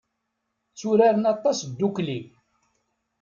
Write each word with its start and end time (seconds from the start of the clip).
Tturaren 0.73 1.25
aṭas 1.33 1.59
ddukkli. 1.67 2.19